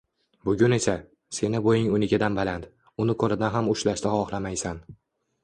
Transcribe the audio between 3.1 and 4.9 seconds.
qo'lidan ham ushlashni xohlamaysan